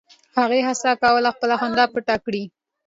هغه 0.37 0.57
هڅه 0.67 0.91
کوله 1.01 1.29
خپله 1.35 1.55
خندا 1.61 1.85
پټه 1.93 2.15
کړي 2.25 2.43